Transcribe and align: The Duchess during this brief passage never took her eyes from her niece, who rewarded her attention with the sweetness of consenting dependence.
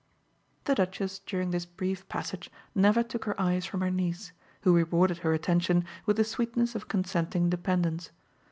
The 0.63 0.73
Duchess 0.73 1.19
during 1.27 1.51
this 1.51 1.67
brief 1.67 2.09
passage 2.09 2.49
never 2.73 3.03
took 3.03 3.25
her 3.25 3.39
eyes 3.39 3.67
from 3.67 3.81
her 3.81 3.91
niece, 3.91 4.31
who 4.61 4.73
rewarded 4.73 5.19
her 5.19 5.31
attention 5.35 5.85
with 6.07 6.17
the 6.17 6.23
sweetness 6.23 6.73
of 6.73 6.87
consenting 6.87 7.51
dependence. 7.51 8.09